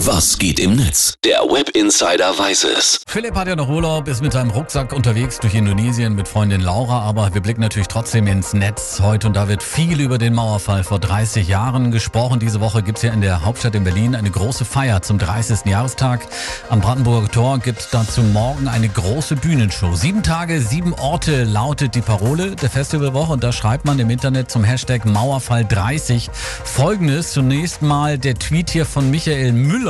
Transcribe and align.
Was 0.00 0.36
geht 0.38 0.60
im 0.60 0.76
Netz? 0.76 1.14
Der 1.24 1.38
Web 1.38 1.70
Insider 1.70 2.38
weiß 2.38 2.64
es. 2.64 3.00
Philipp 3.06 3.34
hat 3.34 3.48
ja 3.48 3.56
noch 3.56 3.70
Urlaub, 3.70 4.06
ist 4.08 4.20
mit 4.20 4.34
seinem 4.34 4.50
Rucksack 4.50 4.92
unterwegs 4.92 5.38
durch 5.40 5.54
Indonesien 5.54 6.14
mit 6.14 6.28
Freundin 6.28 6.60
Laura, 6.60 7.00
aber 7.00 7.32
wir 7.32 7.40
blicken 7.40 7.62
natürlich 7.62 7.88
trotzdem 7.88 8.26
ins 8.26 8.52
Netz 8.52 9.00
heute 9.00 9.26
und 9.26 9.34
da 9.34 9.48
wird 9.48 9.62
viel 9.62 10.02
über 10.02 10.18
den 10.18 10.34
Mauerfall 10.34 10.84
vor 10.84 10.98
30 10.98 11.48
Jahren 11.48 11.92
gesprochen. 11.92 12.40
Diese 12.40 12.60
Woche 12.60 12.82
gibt 12.82 12.98
es 12.98 13.04
ja 13.04 13.12
in 13.12 13.22
der 13.22 13.46
Hauptstadt 13.46 13.74
in 13.74 13.84
Berlin 13.84 14.14
eine 14.14 14.30
große 14.30 14.66
Feier 14.66 15.00
zum 15.00 15.18
30. 15.18 15.64
Jahrestag. 15.64 16.20
Am 16.68 16.82
Brandenburger 16.82 17.30
Tor 17.30 17.58
gibt 17.58 17.80
es 17.80 17.88
dazu 17.88 18.20
morgen 18.20 18.68
eine 18.68 18.90
große 18.90 19.36
Bühnenshow. 19.36 19.94
Sieben 19.94 20.22
Tage, 20.22 20.60
sieben 20.60 20.92
Orte 20.92 21.44
lautet 21.44 21.94
die 21.94 22.02
Parole 22.02 22.54
der 22.54 22.68
Festivalwoche 22.68 23.32
und 23.32 23.42
da 23.42 23.50
schreibt 23.50 23.86
man 23.86 23.98
im 23.98 24.10
Internet 24.10 24.50
zum 24.50 24.62
Hashtag 24.62 25.06
Mauerfall 25.06 25.64
30 25.64 26.28
folgendes. 26.64 27.32
Zunächst 27.32 27.80
mal 27.80 28.18
der 28.18 28.34
Tweet 28.34 28.68
hier 28.68 28.84
von 28.84 29.10
Michael 29.10 29.52
Müller, 29.52 29.85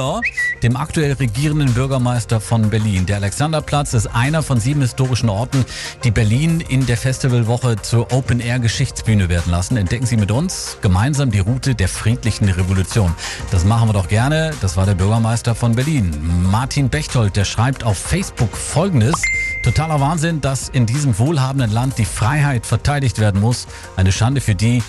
dem 0.62 0.76
aktuell 0.76 1.14
regierenden 1.14 1.72
Bürgermeister 1.72 2.38
von 2.38 2.68
Berlin. 2.68 3.06
Der 3.06 3.16
Alexanderplatz 3.16 3.94
ist 3.94 4.08
einer 4.08 4.42
von 4.42 4.60
sieben 4.60 4.82
historischen 4.82 5.30
Orten, 5.30 5.64
die 6.04 6.10
Berlin 6.10 6.60
in 6.60 6.84
der 6.84 6.98
Festivalwoche 6.98 7.76
zur 7.80 8.12
Open-Air-Geschichtsbühne 8.12 9.30
werden 9.30 9.50
lassen. 9.50 9.78
Entdecken 9.78 10.04
Sie 10.04 10.18
mit 10.18 10.30
uns 10.30 10.76
gemeinsam 10.82 11.30
die 11.30 11.38
Route 11.38 11.74
der 11.74 11.88
friedlichen 11.88 12.48
Revolution. 12.48 13.14
Das 13.50 13.64
machen 13.64 13.88
wir 13.88 13.94
doch 13.94 14.08
gerne. 14.08 14.52
Das 14.60 14.76
war 14.76 14.84
der 14.84 14.94
Bürgermeister 14.94 15.54
von 15.54 15.74
Berlin. 15.74 16.14
Martin 16.50 16.90
Bechtold, 16.90 17.34
der 17.34 17.46
schreibt 17.46 17.82
auf 17.82 17.96
Facebook 17.96 18.54
folgendes. 18.54 19.22
Totaler 19.62 20.00
Wahnsinn, 20.00 20.42
dass 20.42 20.68
in 20.68 20.84
diesem 20.84 21.18
wohlhabenden 21.18 21.72
Land 21.72 21.96
die 21.96 22.04
Freiheit 22.04 22.66
verteidigt 22.66 23.18
werden 23.18 23.40
muss. 23.40 23.66
Eine 23.96 24.12
Schande 24.12 24.42
für 24.42 24.54
die, 24.54 24.82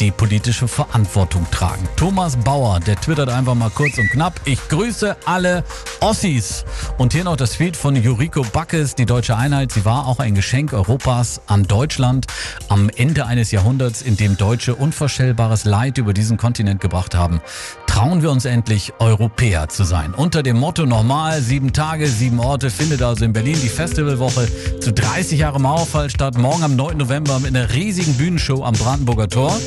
die 0.00 0.10
politische 0.10 0.66
Verantwortung 0.66 1.46
tragen. 1.50 1.86
Thomas 1.96 2.36
Bauer, 2.36 2.80
der 2.80 2.96
twittert 2.96 3.28
einfach 3.28 3.54
mal 3.54 3.70
kurz 3.70 3.98
und 3.98 4.10
knapp. 4.10 4.40
Ich 4.46 4.68
grüße 4.68 5.16
alle 5.26 5.62
Ossis. 6.00 6.64
Und 6.96 7.12
hier 7.12 7.24
noch 7.24 7.36
das 7.36 7.52
Tweet 7.52 7.76
von 7.76 7.94
Juriko 7.94 8.42
Backes, 8.42 8.94
die 8.94 9.04
deutsche 9.04 9.36
Einheit. 9.36 9.72
Sie 9.72 9.84
war 9.84 10.06
auch 10.06 10.18
ein 10.18 10.34
Geschenk 10.34 10.72
Europas 10.72 11.42
an 11.46 11.64
Deutschland 11.64 12.26
am 12.68 12.88
Ende 12.96 13.26
eines 13.26 13.50
Jahrhunderts, 13.50 14.00
in 14.00 14.16
dem 14.16 14.38
Deutsche 14.38 14.74
unvorstellbares 14.74 15.64
Leid 15.64 15.98
über 15.98 16.14
diesen 16.14 16.38
Kontinent 16.38 16.80
gebracht 16.80 17.14
haben. 17.14 17.42
Trauen 17.86 18.22
wir 18.22 18.30
uns 18.30 18.46
endlich, 18.46 18.94
Europäer 19.00 19.68
zu 19.68 19.84
sein. 19.84 20.14
Unter 20.14 20.42
dem 20.42 20.58
Motto 20.58 20.86
nochmal, 20.86 21.42
sieben 21.42 21.72
Tage, 21.72 22.06
sieben 22.06 22.38
Orte, 22.38 22.70
findet 22.70 23.02
also 23.02 23.24
in 23.24 23.32
Berlin 23.32 23.58
die 23.60 23.68
Festivalwoche 23.68 24.48
zu 24.80 24.92
30 24.92 25.40
Jahre 25.40 25.60
Mauerfall 25.60 26.08
statt. 26.08 26.38
Morgen 26.38 26.62
am 26.62 26.76
9. 26.76 26.96
November 26.96 27.38
mit 27.40 27.54
einer 27.54 27.72
riesigen 27.74 28.14
Bühnenshow 28.14 28.64
am 28.64 28.74
Brandenburger 28.74 29.28
Tor. 29.28 29.58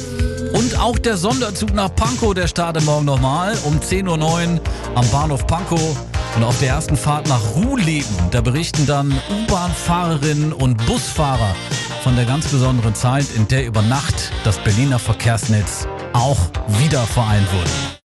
Und 0.54 0.80
auch 0.80 0.98
der 1.00 1.18
Sonderzug 1.18 1.74
nach 1.74 1.94
Pankow, 1.96 2.34
der 2.34 2.48
startet 2.48 2.86
morgen 2.86 3.06
nochmal 3.06 3.58
um 3.64 3.80
10.09 3.80 4.08
Uhr 4.08 4.62
am 4.96 5.10
Bahnhof 5.10 5.46
Pankow. 5.48 5.98
Und 6.36 6.44
auf 6.44 6.58
der 6.60 6.70
ersten 6.70 6.96
Fahrt 6.96 7.28
nach 7.28 7.42
Ruhleben, 7.56 8.16
da 8.32 8.42
berichten 8.42 8.86
dann 8.86 9.12
U-Bahn-Fahrerinnen 9.30 10.54
und 10.54 10.84
Busfahrer 10.86 11.56
von 12.04 12.16
der 12.16 12.26
ganz 12.26 12.48
besonderen 12.48 12.96
Zeit, 12.96 13.26
in 13.36 13.48
der 13.48 13.66
über 13.66 13.82
Nacht 13.82 14.32
das 14.44 14.58
Berliner 14.60 15.00
Verkehrsnetz 15.00 15.88
auch 16.14 16.40
wieder 16.68 17.02
vereint 17.02 17.52
wurde. 17.54 17.94